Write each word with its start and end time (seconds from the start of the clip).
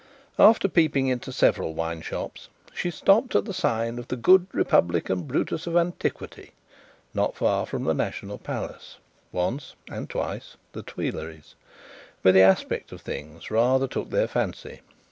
After 0.39 0.67
peeping 0.67 1.09
into 1.09 1.31
several 1.31 1.75
wine 1.75 2.01
shops, 2.01 2.49
she 2.73 2.89
stopped 2.89 3.35
at 3.35 3.45
the 3.45 3.53
sign 3.53 3.99
of 3.99 4.07
the 4.07 4.15
Good 4.15 4.47
Republican 4.51 5.25
Brutus 5.27 5.67
of 5.67 5.77
Antiquity, 5.77 6.53
not 7.13 7.35
far 7.35 7.67
from 7.67 7.83
the 7.83 7.93
National 7.93 8.39
Palace, 8.39 8.97
once 9.31 9.75
(and 9.91 10.09
twice) 10.09 10.57
the 10.73 10.81
Tuileries, 10.81 11.53
where 12.23 12.31
the 12.31 12.41
aspect 12.41 12.91
of 12.91 13.01
things 13.01 13.51
rather 13.51 13.87
took 13.87 14.11
her 14.11 14.25
fancy. 14.25 14.81